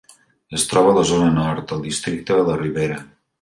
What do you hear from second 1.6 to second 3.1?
al districte de la Ribera.